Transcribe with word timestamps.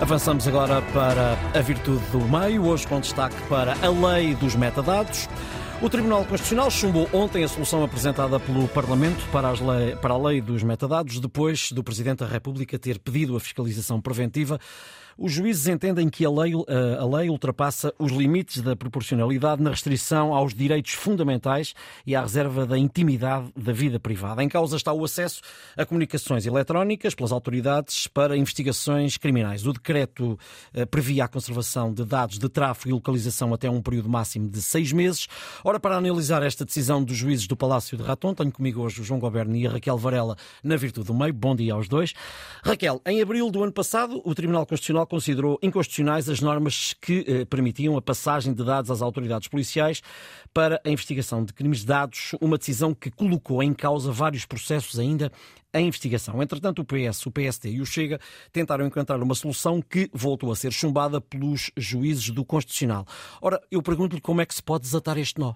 Avançamos 0.00 0.46
agora 0.46 0.80
para 0.92 1.32
a 1.58 1.60
virtude 1.60 2.04
do 2.12 2.20
meio, 2.20 2.64
hoje 2.66 2.86
com 2.86 3.00
destaque 3.00 3.36
para 3.48 3.74
a 3.84 3.88
lei 3.88 4.32
dos 4.36 4.54
metadados. 4.54 5.28
O 5.82 5.90
Tribunal 5.90 6.24
Constitucional 6.24 6.70
chumbou 6.70 7.08
ontem 7.12 7.42
a 7.42 7.48
solução 7.48 7.82
apresentada 7.82 8.38
pelo 8.38 8.68
Parlamento 8.68 9.26
para, 9.32 9.50
lei, 9.50 9.96
para 9.96 10.14
a 10.14 10.18
lei 10.18 10.40
dos 10.40 10.62
metadados, 10.62 11.18
depois 11.18 11.72
do 11.72 11.82
Presidente 11.82 12.18
da 12.18 12.26
República 12.26 12.78
ter 12.78 13.00
pedido 13.00 13.36
a 13.36 13.40
fiscalização 13.40 14.00
preventiva 14.00 14.60
os 15.18 15.32
juízes 15.32 15.66
entendem 15.66 16.08
que 16.08 16.24
a 16.24 16.30
lei, 16.30 16.52
a 16.98 17.04
lei 17.04 17.28
ultrapassa 17.28 17.92
os 17.98 18.12
limites 18.12 18.62
da 18.62 18.76
proporcionalidade 18.76 19.60
na 19.60 19.70
restrição 19.70 20.32
aos 20.32 20.54
direitos 20.54 20.92
fundamentais 20.92 21.74
e 22.06 22.14
à 22.14 22.22
reserva 22.22 22.64
da 22.64 22.78
intimidade 22.78 23.50
da 23.56 23.72
vida 23.72 23.98
privada. 23.98 24.44
Em 24.44 24.48
causa 24.48 24.76
está 24.76 24.92
o 24.92 25.04
acesso 25.04 25.40
a 25.76 25.84
comunicações 25.84 26.46
eletrónicas 26.46 27.16
pelas 27.16 27.32
autoridades 27.32 28.06
para 28.06 28.36
investigações 28.36 29.16
criminais. 29.16 29.66
O 29.66 29.72
decreto 29.72 30.38
eh, 30.72 30.86
previa 30.86 31.24
a 31.24 31.28
conservação 31.28 31.92
de 31.92 32.04
dados 32.04 32.38
de 32.38 32.48
tráfego 32.48 32.90
e 32.90 32.92
localização 32.92 33.52
até 33.52 33.68
um 33.68 33.82
período 33.82 34.08
máximo 34.08 34.48
de 34.48 34.62
seis 34.62 34.92
meses. 34.92 35.26
Ora, 35.64 35.80
para 35.80 35.96
analisar 35.96 36.44
esta 36.44 36.64
decisão 36.64 37.02
dos 37.02 37.16
juízes 37.16 37.48
do 37.48 37.56
Palácio 37.56 37.96
de 37.96 38.04
Raton, 38.04 38.34
tenho 38.34 38.52
comigo 38.52 38.82
hoje 38.82 39.00
o 39.00 39.04
João 39.04 39.18
Goberno 39.18 39.56
e 39.56 39.66
a 39.66 39.70
Raquel 39.70 39.98
Varela 39.98 40.36
na 40.62 40.76
Virtude 40.76 41.08
do 41.08 41.14
Meio. 41.14 41.32
Bom 41.32 41.56
dia 41.56 41.74
aos 41.74 41.88
dois. 41.88 42.14
Raquel, 42.62 43.02
em 43.04 43.20
abril 43.20 43.50
do 43.50 43.64
ano 43.64 43.72
passado, 43.72 44.22
o 44.24 44.32
Tribunal 44.32 44.64
Constitucional 44.64 45.07
considerou 45.08 45.58
inconstitucionais 45.62 46.28
as 46.28 46.40
normas 46.40 46.94
que 47.00 47.24
eh, 47.26 47.44
permitiam 47.44 47.96
a 47.96 48.02
passagem 48.02 48.54
de 48.54 48.64
dados 48.64 48.90
às 48.90 49.02
autoridades 49.02 49.48
policiais 49.48 50.02
para 50.54 50.80
a 50.84 50.90
investigação 50.90 51.44
de 51.44 51.52
crimes 51.52 51.80
de 51.80 51.86
dados, 51.86 52.32
uma 52.40 52.58
decisão 52.58 52.94
que 52.94 53.10
colocou 53.10 53.62
em 53.62 53.72
causa 53.72 54.12
vários 54.12 54.44
processos 54.44 54.98
ainda 54.98 55.32
em 55.74 55.86
investigação. 55.88 56.42
Entretanto, 56.42 56.82
o 56.82 56.84
PS, 56.84 57.26
o 57.26 57.30
PSD 57.30 57.72
e 57.72 57.80
o 57.80 57.86
Chega 57.86 58.20
tentaram 58.52 58.86
encontrar 58.86 59.22
uma 59.22 59.34
solução 59.34 59.82
que 59.82 60.10
voltou 60.12 60.52
a 60.52 60.56
ser 60.56 60.72
chumbada 60.72 61.20
pelos 61.20 61.70
juízes 61.76 62.30
do 62.30 62.44
Constitucional. 62.44 63.06
Ora, 63.40 63.60
eu 63.70 63.82
pergunto-lhe 63.82 64.20
como 64.20 64.40
é 64.40 64.46
que 64.46 64.54
se 64.54 64.62
pode 64.62 64.84
desatar 64.84 65.18
este 65.18 65.40
nó. 65.40 65.54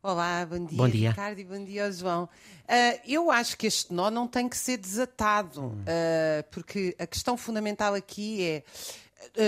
Olá, 0.00 0.46
bom 0.46 0.64
dia, 0.64 0.78
bom 0.78 0.88
dia. 0.88 1.10
Ricardo, 1.10 1.40
e 1.40 1.44
bom 1.44 1.64
dia 1.64 1.90
João. 1.90 2.24
Uh, 2.24 3.00
eu 3.04 3.32
acho 3.32 3.56
que 3.56 3.66
este 3.66 3.92
nó 3.92 4.12
não 4.12 4.28
tem 4.28 4.48
que 4.48 4.56
ser 4.56 4.76
desatado, 4.76 5.66
uh, 5.66 6.44
porque 6.52 6.94
a 7.00 7.06
questão 7.06 7.36
fundamental 7.36 7.94
aqui 7.94 8.44
é, 8.44 8.62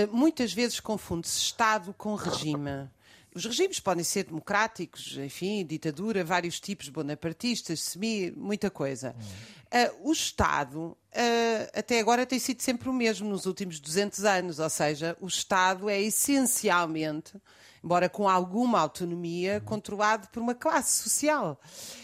uh, 0.05 0.13
muitas 0.13 0.51
vezes 0.51 0.81
confunde-se 0.81 1.37
Estado 1.37 1.93
com 1.93 2.15
regime. 2.15 2.89
Os 3.33 3.45
regimes 3.45 3.79
podem 3.79 4.03
ser 4.03 4.25
democráticos, 4.25 5.17
enfim, 5.19 5.65
ditadura, 5.65 6.21
vários 6.21 6.59
tipos, 6.59 6.89
bonapartistas, 6.89 7.81
semi, 7.81 8.29
muita 8.31 8.69
coisa. 8.69 9.15
o 10.03 10.11
Estado, 10.11 10.97
até 11.73 12.01
agora, 12.01 12.25
tem 12.25 12.39
sido 12.39 12.61
sempre 12.61 12.89
o 12.89 12.93
mesmo 12.93 13.29
nos 13.29 13.45
últimos 13.45 13.79
200 13.79 14.25
anos, 14.25 14.59
ou 14.59 14.69
seja, 14.69 15.15
o 15.21 15.27
Estado 15.27 15.89
é 15.89 16.01
essencialmente 16.01 17.39
embora 17.83 18.07
com 18.07 18.29
alguma 18.29 18.79
autonomia, 18.79 19.61
controlado 19.61 20.27
por 20.29 20.41
uma 20.41 20.53
classe 20.53 21.03
social. 21.03 21.59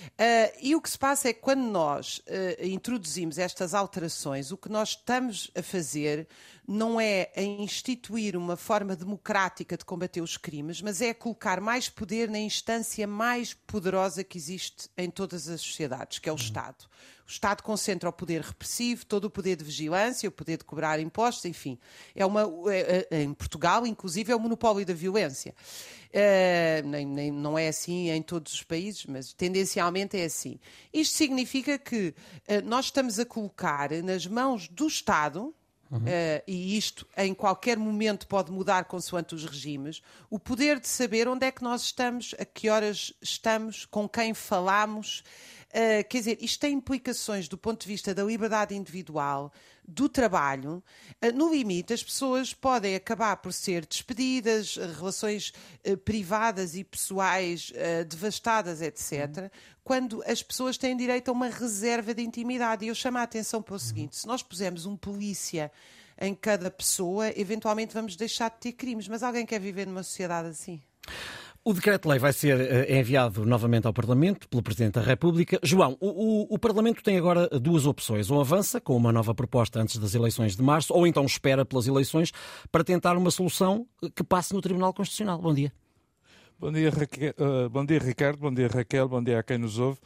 Uh, 0.06 0.58
e 0.62 0.76
o 0.76 0.82
que 0.82 0.90
se 0.90 0.98
passa 0.98 1.30
é 1.30 1.34
que 1.34 1.42
quando 1.42 1.62
nós 1.62 2.18
uh, 2.20 2.66
introduzimos 2.66 3.38
estas 3.38 3.76
alterações, 3.76 4.52
o 4.52 4.58
que 4.58 4.70
nós 4.70 4.90
estamos 4.90 5.52
a 5.56 5.62
fazer 5.62 6.28
não 6.68 7.00
é 7.00 7.32
a 7.36 7.42
instituir 7.42 8.36
uma 8.36 8.58
forma 8.58 8.96
democrática 8.96 9.78
de 9.78 9.86
combater 9.86 10.22
os 10.22 10.36
crimes, 10.36 10.82
mas 10.82 11.02
é 11.02 11.14
colocar 11.14 11.62
mais 11.62 11.88
poder 11.88 12.30
na 12.30 12.40
instância 12.40 13.06
mais 13.06 13.54
poderosa 13.54 14.24
que 14.24 14.38
existe 14.38 14.90
em 14.98 15.10
todas 15.10 15.48
as 15.48 15.62
sociedades, 15.62 16.20
que 16.20 16.28
é 16.28 16.32
o 16.32 16.36
Estado. 16.36 16.86
O 17.28 17.30
Estado 17.30 17.62
concentra 17.62 18.10
o 18.10 18.14
poder 18.14 18.42
repressivo, 18.42 19.06
todo 19.06 19.26
o 19.26 19.30
poder 19.30 19.58
de 19.58 19.64
vigilância, 19.66 20.30
o 20.30 20.32
poder 20.32 20.58
de 20.58 20.64
cobrar 20.64 20.98
impostos, 20.98 21.44
enfim. 21.44 21.78
É 22.16 22.26
uma, 22.26 22.44
é, 22.72 23.08
é, 23.12 23.22
em 23.22 23.34
Portugal, 23.34 23.86
inclusive, 23.86 24.32
é 24.32 24.36
o 24.36 24.40
monopólio 24.40 24.86
da 24.86 24.94
violência. 24.94 25.54
Uh, 26.08 26.88
nem, 26.88 27.06
nem, 27.06 27.30
não 27.30 27.60
é 27.60 27.68
assim 27.68 28.10
em 28.10 28.22
todos 28.22 28.54
os 28.54 28.64
países, 28.64 29.06
mas 29.06 29.34
tendencialmente 29.34 30.18
é 30.18 30.24
assim. 30.24 30.58
Isto 30.94 31.18
significa 31.18 31.78
que 31.78 32.16
uh, 32.48 32.66
nós 32.66 32.86
estamos 32.86 33.20
a 33.20 33.26
colocar 33.26 33.92
nas 34.02 34.26
mãos 34.26 34.70
do 34.70 34.88
Estado, 34.88 35.54
Uhum. 35.90 36.00
Uh, 36.00 36.44
e 36.46 36.78
isto 36.78 37.08
em 37.16 37.34
qualquer 37.34 37.78
momento 37.78 38.28
pode 38.28 38.52
mudar 38.52 38.86
consoante 38.86 39.34
os 39.34 39.46
regimes, 39.46 40.02
o 40.30 40.38
poder 40.38 40.80
de 40.80 40.88
saber 40.88 41.28
onde 41.28 41.46
é 41.46 41.52
que 41.52 41.64
nós 41.64 41.82
estamos, 41.84 42.36
a 42.38 42.44
que 42.44 42.70
horas 42.70 43.14
estamos, 43.22 43.86
com 43.86 44.08
quem 44.08 44.34
falamos. 44.34 45.24
Uh, 45.70 46.08
quer 46.08 46.20
dizer, 46.20 46.38
isto 46.42 46.62
tem 46.62 46.74
implicações 46.74 47.50
do 47.50 47.58
ponto 47.58 47.82
de 47.82 47.88
vista 47.88 48.16
da 48.16 48.24
liberdade 48.24 48.74
individual, 48.74 49.52
do 49.86 50.08
trabalho, 50.10 50.84
eh, 51.22 51.32
no 51.32 51.50
limite, 51.50 51.94
as 51.94 52.04
pessoas 52.04 52.54
podem 52.54 52.96
acabar 52.96 53.38
por 53.38 53.54
ser 53.54 53.86
despedidas, 53.86 54.76
relações 54.76 55.54
eh, 55.84 55.96
privadas 55.96 56.76
e 56.76 56.84
pessoais 56.84 57.72
devastadas, 58.10 58.82
etc., 58.82 59.50
quando 59.86 60.22
as 60.26 60.44
pessoas 60.44 60.78
têm 60.78 60.98
direito 60.98 61.30
a 61.30 61.32
uma 61.32 61.48
reserva 61.48 62.14
de 62.14 62.22
intimidade. 62.22 62.84
E 62.84 62.90
eu 62.90 62.96
chamo 62.96 63.18
a 63.18 63.24
atenção 63.24 63.62
para 63.62 63.76
o 63.76 63.80
seguinte: 63.80 64.18
se 64.18 64.28
nós 64.28 64.44
pusermos 64.44 64.86
um 64.86 64.98
polícia 64.98 65.72
em 66.20 66.36
cada 66.36 66.70
pessoa, 66.70 67.32
eventualmente 67.40 67.94
vamos 67.94 68.18
deixar 68.18 68.50
de 68.50 68.58
ter 68.58 68.72
crimes. 68.74 69.08
Mas 69.08 69.24
alguém 69.24 69.46
quer 69.46 69.60
viver 69.60 69.88
numa 69.88 70.04
sociedade 70.04 70.50
assim? 70.50 70.82
O 71.68 71.74
decreto-lei 71.74 72.18
vai 72.18 72.32
ser 72.32 72.58
uh, 72.58 72.94
enviado 72.94 73.46
novamente 73.46 73.86
ao 73.86 73.92
Parlamento 73.92 74.48
pelo 74.48 74.64
Presidente 74.64 74.94
da 74.94 75.02
República. 75.02 75.60
João, 75.62 75.98
o, 76.00 76.08
o, 76.08 76.56
o, 76.56 76.58
Parlamento 76.58 77.04
tem 77.04 77.18
agora 77.18 77.50
duas 77.60 77.86
opções. 77.86 78.32
Ou 78.32 78.40
avança 78.40 78.80
com 78.80 78.96
uma 78.96 79.12
nova 79.12 79.36
proposta 79.36 79.82
antes 79.82 79.98
das 79.98 80.16
eleições 80.16 80.56
de 80.56 80.64
março, 80.64 80.94
ou 80.94 81.06
então 81.06 81.26
espera 81.26 81.66
pelas 81.66 81.86
eleições 81.86 82.32
para 82.72 82.86
tentar 82.86 83.18
uma 83.18 83.30
solução 83.30 83.86
que 84.16 84.24
passe 84.24 84.54
no 84.54 84.62
Tribunal 84.62 84.94
Constitucional. 84.94 85.42
Bom 85.42 85.54
dia. 85.54 85.74
Bom 86.58 86.72
dia, 86.72 86.90
Raquel, 86.90 87.34
uh, 87.38 87.70
bom 87.70 87.86
dia 87.86 88.00
Ricardo, 88.00 88.40
bom 88.40 88.54
dia 88.54 88.70
Raquel, 88.70 89.10
bom 89.10 89.22
dia 89.22 89.40
a 89.40 89.44
quem 89.44 89.58
nos 89.58 89.78
ouve. 89.78 90.00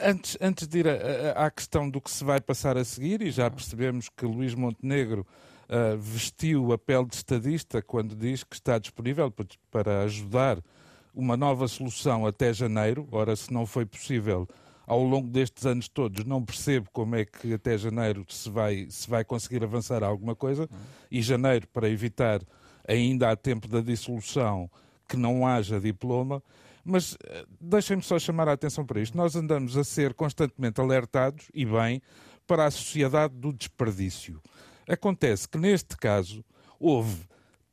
Antes, 0.00 0.38
antes 0.40 0.68
de 0.68 0.78
ir 0.78 0.86
à 1.34 1.50
questão 1.50 1.90
do 1.90 2.00
que 2.00 2.08
se 2.08 2.22
vai 2.22 2.40
passar 2.40 2.76
a 2.76 2.84
seguir, 2.84 3.20
e 3.20 3.32
já 3.32 3.50
percebemos 3.50 4.08
que 4.08 4.24
Luís 4.24 4.54
Montenegro 4.54 5.26
uh, 5.68 5.96
vestiu 5.98 6.72
a 6.72 6.78
pele 6.78 7.06
de 7.06 7.16
estadista 7.16 7.82
quando 7.82 8.14
diz 8.14 8.44
que 8.44 8.54
está 8.54 8.78
disponível 8.78 9.32
para 9.70 10.02
ajudar 10.02 10.58
uma 11.14 11.36
nova 11.36 11.68
solução 11.68 12.26
até 12.26 12.52
janeiro. 12.52 13.06
Ora, 13.10 13.36
se 13.36 13.52
não 13.52 13.66
foi 13.66 13.86
possível 13.86 14.48
ao 14.86 15.02
longo 15.02 15.28
destes 15.28 15.64
anos 15.64 15.88
todos, 15.88 16.24
não 16.24 16.44
percebo 16.44 16.88
como 16.92 17.16
é 17.16 17.24
que 17.24 17.54
até 17.54 17.78
janeiro 17.78 18.24
se 18.28 18.50
vai, 18.50 18.86
se 18.90 19.08
vai 19.08 19.24
conseguir 19.24 19.62
avançar 19.64 20.02
alguma 20.02 20.34
coisa. 20.34 20.68
E 21.10 21.22
janeiro, 21.22 21.66
para 21.68 21.88
evitar 21.88 22.42
ainda 22.86 23.30
há 23.30 23.36
tempo 23.36 23.66
da 23.66 23.80
dissolução 23.80 24.70
que 25.08 25.16
não 25.16 25.46
haja 25.46 25.80
diploma. 25.80 26.42
Mas 26.84 27.16
eh, 27.24 27.46
deixem-me 27.60 28.02
só 28.02 28.18
chamar 28.18 28.48
a 28.48 28.52
atenção 28.52 28.84
para 28.84 29.00
isto. 29.00 29.16
Nós 29.16 29.34
andamos 29.34 29.76
a 29.76 29.84
ser 29.84 30.12
constantemente 30.12 30.80
alertados, 30.80 31.46
e 31.54 31.64
bem, 31.64 32.02
para 32.46 32.66
a 32.66 32.70
sociedade 32.70 33.34
do 33.34 33.52
desperdício. 33.52 34.40
Acontece 34.88 35.48
que, 35.48 35.58
neste 35.58 35.96
caso, 35.96 36.44
houve 36.78 37.22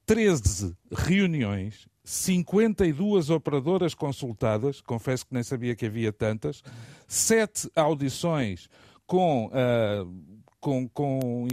13 0.06 0.76
reuniões 0.92 1.88
52 2.04 3.30
operadoras 3.30 3.94
consultadas, 3.94 4.82
confesso 4.82 5.26
que 5.26 5.34
nem 5.34 5.44
sabia 5.44 5.76
que 5.76 5.86
havia 5.86 6.12
tantas, 6.12 6.64
sete 7.08 7.70
audições 7.76 8.68
com, 9.06 9.48
uh, 9.48 10.44
com, 10.60 10.90
com 10.90 11.48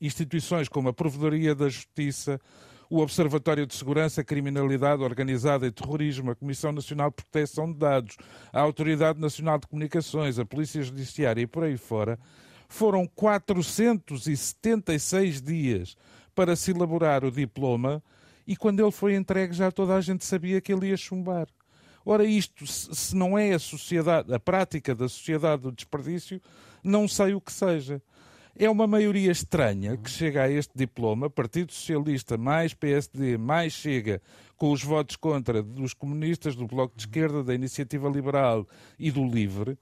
instituições 0.00 0.68
como 0.68 0.88
a 0.88 0.92
Provedoria 0.92 1.54
da 1.54 1.68
Justiça, 1.68 2.40
o 2.88 3.00
Observatório 3.00 3.66
de 3.66 3.74
Segurança, 3.74 4.22
Criminalidade 4.22 5.02
Organizada 5.02 5.66
e 5.66 5.72
Terrorismo, 5.72 6.30
a 6.30 6.36
Comissão 6.36 6.72
Nacional 6.72 7.10
de 7.10 7.16
Proteção 7.16 7.72
de 7.72 7.78
Dados, 7.78 8.16
a 8.52 8.60
Autoridade 8.60 9.18
Nacional 9.18 9.58
de 9.58 9.66
Comunicações, 9.66 10.38
a 10.38 10.44
Polícia 10.44 10.82
Judiciária 10.82 11.42
e 11.42 11.46
por 11.46 11.64
aí 11.64 11.76
fora, 11.76 12.18
foram 12.68 13.06
476 13.06 15.40
dias 15.40 15.96
para 16.34 16.56
se 16.56 16.70
elaborar 16.70 17.24
o 17.24 17.30
diploma 17.30 18.02
e 18.46 18.56
quando 18.56 18.80
ele 18.80 18.92
foi 18.92 19.14
entregue 19.14 19.54
já 19.54 19.72
toda 19.72 19.94
a 19.94 20.00
gente 20.00 20.24
sabia 20.24 20.60
que 20.60 20.72
ele 20.72 20.88
ia 20.88 20.96
chumbar. 20.96 21.48
Ora, 22.04 22.24
isto, 22.24 22.66
se 22.66 23.16
não 23.16 23.36
é 23.36 23.52
a 23.52 23.58
sociedade, 23.58 24.32
a 24.32 24.38
prática 24.38 24.94
da 24.94 25.08
sociedade 25.08 25.62
do 25.62 25.72
desperdício, 25.72 26.40
não 26.82 27.08
sei 27.08 27.34
o 27.34 27.40
que 27.40 27.52
seja. 27.52 28.00
É 28.58 28.70
uma 28.70 28.86
maioria 28.86 29.30
estranha 29.30 29.96
que 29.96 30.08
chega 30.08 30.44
a 30.44 30.50
este 30.50 30.72
diploma, 30.74 31.28
Partido 31.28 31.72
Socialista 31.72 32.38
mais 32.38 32.72
PSD 32.72 33.36
mais 33.36 33.72
Chega, 33.72 34.22
com 34.56 34.70
os 34.70 34.82
votos 34.82 35.16
contra 35.16 35.62
dos 35.62 35.92
comunistas, 35.92 36.54
do 36.54 36.66
Bloco 36.66 36.96
de 36.96 37.02
Esquerda, 37.02 37.42
da 37.42 37.52
Iniciativa 37.52 38.08
Liberal 38.08 38.66
e 38.98 39.10
do 39.10 39.26
Livre. 39.26 39.76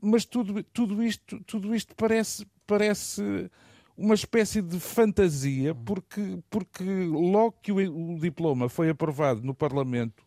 Mas 0.00 0.24
tudo, 0.24 0.62
tudo, 0.64 1.02
isto, 1.02 1.40
tudo 1.44 1.74
isto 1.74 1.94
parece, 1.94 2.46
parece 2.66 3.50
uma 3.96 4.14
espécie 4.14 4.62
de 4.62 4.80
fantasia, 4.80 5.74
porque, 5.74 6.38
porque 6.48 6.84
logo 6.84 7.56
que 7.62 7.70
o, 7.70 8.14
o 8.14 8.18
diploma 8.18 8.68
foi 8.68 8.88
aprovado 8.88 9.42
no 9.42 9.54
Parlamento, 9.54 10.24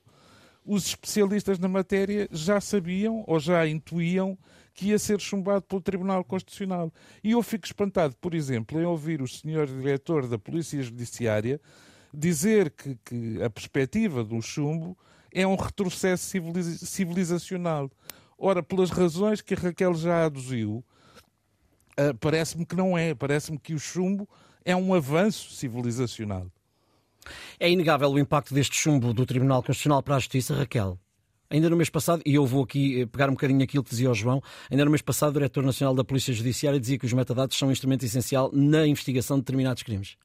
os 0.66 0.88
especialistas 0.88 1.60
na 1.60 1.68
matéria 1.68 2.28
já 2.31 2.62
sabiam 2.62 3.24
ou 3.28 3.40
já 3.40 3.68
intuíam 3.68 4.38
que 4.74 4.88
ia 4.88 5.00
ser 5.00 5.20
chumbado 5.20 5.64
pelo 5.64 5.81
Tribunal 5.81 6.24
Constitucional. 6.24 6.92
E 7.24 7.31
eu 7.31 7.44
fico 7.44 7.66
espantado, 7.66 8.16
por 8.16 8.34
exemplo, 8.34 8.80
em 8.80 8.86
ouvir 8.86 9.22
o 9.22 9.28
senhor 9.28 9.68
diretor 9.68 10.28
da 10.28 10.40
Polícia 10.40 10.81
Judiciária 10.81 11.60
dizer 12.14 12.72
que, 12.72 12.98
que 13.04 13.42
a 13.42 13.50
perspectiva 13.50 14.24
do 14.24 14.42
chumbo 14.42 14.98
é 15.31 15.46
um 15.46 15.56
retrocesso 15.56 16.38
civilizacional. 16.86 17.90
Ora, 18.38 18.62
pelas 18.64 18.90
razões 18.90 19.42
que 19.42 19.54
a 19.54 19.58
Raquel 19.58 19.94
já 19.94 20.26
aduziu, 20.26 20.84
uh, 22.00 22.16
parece-me 22.20 22.66
que 22.66 22.76
não 22.76 22.98
é. 22.98 23.14
Parece-me 23.14 23.58
que 23.58 23.74
o 23.74 23.80
chumbo 23.80 24.28
é 24.66 24.76
um 24.76 24.94
avanço 24.94 25.52
civilizacional. 25.52 26.48
É 27.60 27.70
inegável 27.70 28.12
o 28.12 28.20
impacto 28.20 28.54
deste 28.54 28.76
chumbo 28.76 29.14
do 29.14 29.26
Tribunal 29.26 29.62
Constitucional 29.62 30.04
para 30.04 30.16
a 30.16 30.20
Justiça, 30.20 30.56
Raquel. 30.56 31.00
Ainda 31.50 31.70
no 31.70 31.78
mês 31.78 31.90
passado, 31.90 32.22
e 32.26 32.34
eu 32.34 32.46
vou 32.46 32.64
aqui 32.64 33.02
eh, 33.02 33.06
pegar 33.06 33.30
um 33.30 33.34
bocadinho 33.34 33.64
aquilo 33.64 33.84
que 33.84 33.92
dizia 33.92 34.10
o 34.10 34.14
João, 34.16 34.42
ainda 34.72 34.84
no 34.84 34.90
mês 34.90 35.04
passado 35.04 35.30
o 35.30 35.34
Diretor 35.34 35.64
Nacional 35.64 35.94
da 35.94 36.04
Polícia 36.04 36.34
Judiciária 36.34 36.80
dizia 36.80 36.98
que 36.98 37.06
os 37.06 37.14
metadados 37.14 37.56
são 37.56 37.68
um 37.68 37.72
instrumento 37.72 38.04
essencial 38.04 38.50
na 38.52 38.88
investigação 38.88 39.38
de 39.38 39.44
determinados 39.44 39.84
crimes. 39.84 40.18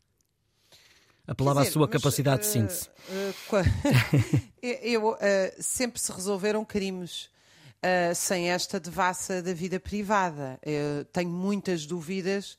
Apelava 1.26 1.60
dizer, 1.60 1.68
à 1.68 1.72
sua 1.72 1.86
mas, 1.86 1.90
capacidade 1.90 2.38
uh, 2.38 2.40
de 2.40 2.46
síntese. 2.46 2.88
Uh, 3.10 4.48
eu, 4.62 5.10
uh, 5.10 5.18
sempre 5.60 6.00
se 6.00 6.10
resolveram 6.10 6.64
crimes. 6.64 7.28
Sem 8.14 8.50
esta 8.50 8.80
devassa 8.80 9.42
da 9.42 9.52
vida 9.52 9.78
privada. 9.78 10.58
Eu 10.62 11.04
tenho 11.06 11.30
muitas 11.30 11.86
dúvidas 11.86 12.58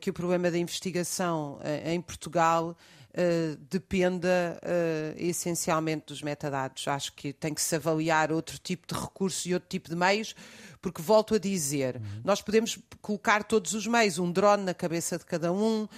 que 0.00 0.10
o 0.10 0.12
problema 0.12 0.50
da 0.50 0.58
investigação 0.58 1.58
em 1.84 2.00
Portugal 2.00 2.76
uh, 3.18 3.56
dependa 3.70 4.60
uh, 4.62 5.14
essencialmente 5.16 6.06
dos 6.06 6.22
metadados. 6.22 6.86
Acho 6.88 7.12
que 7.12 7.32
tem 7.32 7.52
que 7.54 7.62
se 7.62 7.74
avaliar 7.76 8.32
outro 8.32 8.58
tipo 8.58 8.86
de 8.86 8.98
recursos 8.98 9.44
e 9.46 9.54
outro 9.54 9.68
tipo 9.68 9.88
de 9.88 9.96
meios, 9.96 10.34
porque 10.80 11.02
volto 11.02 11.34
a 11.34 11.38
dizer, 11.38 11.96
uhum. 11.96 12.20
nós 12.24 12.40
podemos 12.40 12.78
colocar 13.00 13.44
todos 13.44 13.72
os 13.72 13.86
meios, 13.86 14.18
um 14.18 14.30
drone 14.30 14.64
na 14.64 14.74
cabeça 14.74 15.18
de 15.18 15.24
cada 15.24 15.52
um, 15.52 15.84
uh, 15.84 15.88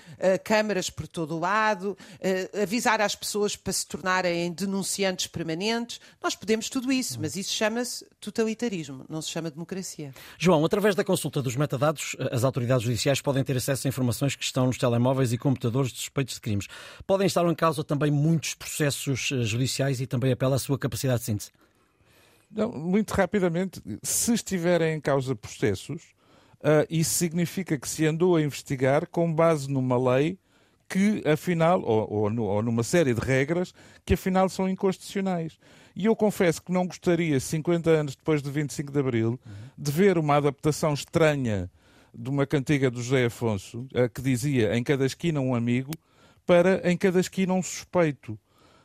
câmaras 0.44 0.90
por 0.90 1.06
todo 1.06 1.36
o 1.36 1.38
lado, 1.38 1.96
uh, 2.14 2.62
avisar 2.62 3.00
às 3.00 3.14
pessoas 3.14 3.56
para 3.56 3.72
se 3.72 3.86
tornarem 3.86 4.52
denunciantes 4.52 5.26
permanentes. 5.26 6.00
Nós 6.22 6.34
podemos 6.34 6.68
tudo 6.68 6.90
isso, 6.92 7.14
uhum. 7.14 7.22
mas 7.22 7.36
isso 7.36 7.52
chama-se 7.52 8.06
totalitarismo, 8.20 9.04
não 9.08 9.22
se 9.22 9.30
chama 9.30 9.50
democracia. 9.50 10.12
João, 10.38 10.64
através 10.64 10.94
da 10.94 11.04
consulta 11.04 11.42
dos 11.42 11.56
metadados, 11.56 12.16
as 12.30 12.44
autoridades 12.44 12.84
judiciais 12.84 13.20
podem 13.20 13.42
ter 13.44 13.56
acesso 13.56 13.86
a 13.86 13.88
informações 13.88 14.36
que 14.36 14.44
estão 14.44 14.66
nos 14.66 14.78
telemóveis 14.78 15.32
e 15.32 15.38
computadores 15.38 15.92
de 15.92 15.98
suspeitos 15.98 16.34
de 16.34 16.40
crimes. 16.40 16.66
Podem 17.06 17.26
estar 17.26 17.44
em 17.44 17.54
causa 17.54 17.82
também 17.82 18.10
muitos 18.10 18.54
processos 18.54 19.30
eh, 19.32 19.42
judiciais 19.42 20.00
e 20.00 20.06
também 20.06 20.32
apela 20.32 20.56
à 20.56 20.58
sua 20.58 20.78
capacidade 20.78 21.20
de 21.20 21.26
síntese. 21.26 21.50
Não, 22.50 22.72
muito 22.72 23.12
rapidamente, 23.12 23.80
se 24.02 24.34
estiverem 24.34 24.94
em 24.94 25.00
causa 25.00 25.36
processos, 25.36 26.02
uh, 26.60 26.84
isso 26.90 27.14
significa 27.14 27.78
que 27.78 27.88
se 27.88 28.04
andou 28.04 28.34
a 28.34 28.42
investigar 28.42 29.06
com 29.06 29.32
base 29.32 29.70
numa 29.70 29.96
lei 29.96 30.36
que, 30.88 31.22
afinal, 31.24 31.80
ou, 31.82 32.12
ou, 32.12 32.40
ou, 32.40 32.62
numa 32.62 32.82
série 32.82 33.14
de 33.14 33.20
regras 33.20 33.72
que, 34.04 34.14
afinal, 34.14 34.48
são 34.48 34.68
inconstitucionais. 34.68 35.56
E 35.94 36.06
eu 36.06 36.16
confesso 36.16 36.60
que 36.60 36.72
não 36.72 36.86
gostaria, 36.86 37.38
50 37.38 37.88
anos 37.90 38.16
depois 38.16 38.42
de 38.42 38.50
25 38.50 38.92
de 38.92 38.98
Abril, 38.98 39.40
de 39.78 39.92
ver 39.92 40.18
uma 40.18 40.36
adaptação 40.36 40.92
estranha 40.92 41.70
de 42.12 42.28
uma 42.28 42.44
cantiga 42.44 42.90
do 42.90 43.00
José 43.00 43.26
Afonso, 43.26 43.86
uh, 43.94 44.10
que 44.12 44.20
dizia 44.20 44.76
em 44.76 44.82
cada 44.82 45.06
esquina 45.06 45.40
um 45.40 45.54
amigo, 45.54 45.92
para 46.44 46.90
em 46.90 46.96
cada 46.96 47.20
esquina 47.20 47.54
um 47.54 47.62
suspeito. 47.62 48.36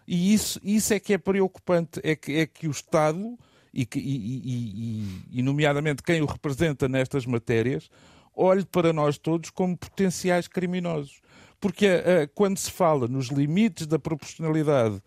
E 0.07 0.35
isso, 0.35 0.59
isso 0.63 0.93
é 0.93 0.99
que 0.99 1.13
é 1.13 1.17
preocupante, 1.17 1.99
é 2.03 2.15
que, 2.15 2.33
é 2.33 2.45
que 2.45 2.67
o 2.67 2.71
Estado 2.71 3.35
e, 3.75 3.85
que, 3.85 3.99
e, 3.99 4.41
e, 4.45 5.39
e, 5.39 5.41
nomeadamente 5.41 6.01
quem 6.01 6.21
o 6.21 6.25
representa 6.25 6.87
nestas 6.87 7.25
matérias, 7.25 7.89
olhe 8.33 8.65
para 8.65 8.93
nós 8.93 9.17
todos 9.17 9.49
como 9.49 9.77
potenciais 9.77 10.47
criminosos. 10.47 11.19
Porque 11.59 11.85
uh, 11.85 12.31
quando 12.33 12.57
se 12.57 12.71
fala 12.71 13.05
nos 13.07 13.27
limites 13.27 13.85
da 13.85 13.99
proporcionalidade, 13.99 15.01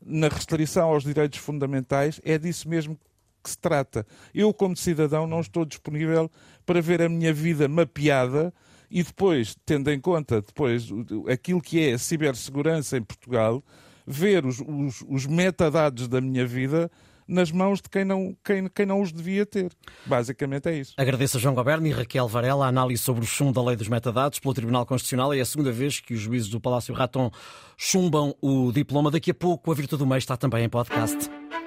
na 0.00 0.28
restrição 0.28 0.88
aos 0.88 1.02
direitos 1.02 1.40
fundamentais, 1.40 2.20
é 2.24 2.38
disso 2.38 2.68
mesmo 2.68 2.96
que 3.42 3.50
se 3.50 3.58
trata. 3.58 4.06
Eu, 4.32 4.54
como 4.54 4.76
cidadão, 4.76 5.26
não 5.26 5.40
estou 5.40 5.64
disponível 5.64 6.30
para 6.64 6.80
ver 6.80 7.02
a 7.02 7.08
minha 7.08 7.32
vida 7.32 7.68
mapeada 7.68 8.54
e 8.88 9.02
depois, 9.02 9.56
tendo 9.66 9.90
em 9.90 9.98
conta 9.98 10.40
depois 10.40 10.88
aquilo 11.32 11.60
que 11.60 11.80
é 11.80 11.94
a 11.94 11.98
cibersegurança 11.98 12.96
em 12.96 13.02
Portugal, 13.02 13.64
ver 14.06 14.44
os, 14.44 14.60
os, 14.60 15.04
os 15.08 15.26
metadados 15.26 16.06
da 16.06 16.20
minha 16.20 16.46
vida 16.46 16.90
nas 17.26 17.50
mãos 17.50 17.80
de 17.80 17.88
quem 17.88 18.04
não, 18.04 18.36
quem, 18.44 18.68
quem 18.68 18.86
não 18.86 19.00
os 19.00 19.12
devia 19.12 19.46
ter. 19.46 19.72
Basicamente 20.06 20.68
é 20.68 20.78
isso. 20.78 20.94
Agradeço 20.96 21.36
a 21.36 21.40
João 21.40 21.54
Goberno 21.54 21.86
e 21.86 21.90
Raquel 21.90 22.28
Varela 22.28 22.66
a 22.66 22.68
análise 22.68 23.02
sobre 23.02 23.22
o 23.22 23.26
chumbo 23.26 23.52
da 23.52 23.62
lei 23.62 23.76
dos 23.76 23.88
metadados 23.88 24.38
pelo 24.38 24.54
Tribunal 24.54 24.86
Constitucional. 24.86 25.32
É 25.32 25.40
a 25.40 25.44
segunda 25.44 25.72
vez 25.72 26.00
que 26.00 26.14
os 26.14 26.20
juízes 26.20 26.48
do 26.48 26.60
Palácio 26.60 26.94
Raton 26.94 27.30
chumbam 27.76 28.34
o 28.40 28.72
diploma. 28.72 29.10
Daqui 29.10 29.30
a 29.30 29.34
pouco 29.34 29.70
a 29.70 29.74
Virtude 29.74 30.00
do 30.00 30.06
Meio 30.06 30.18
está 30.18 30.36
também 30.36 30.64
em 30.64 30.68
podcast. 30.68 31.30